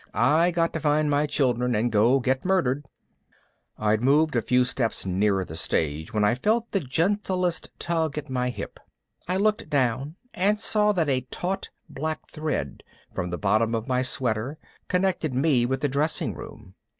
[0.15, 2.87] I got to find my children and go get murdered."
[3.77, 8.27] I'd moved a few steps nearer the stage when I felt the gentlest tug at
[8.27, 8.79] my hip.
[9.27, 12.81] I looked down and saw that a taut black thread
[13.13, 16.73] from the bottom of my sweater connected me with the dressing room.